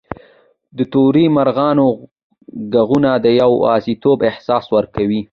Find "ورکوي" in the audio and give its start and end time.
4.75-5.21